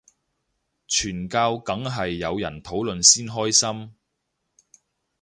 [0.89, 3.93] 傳教梗係有人討論先開心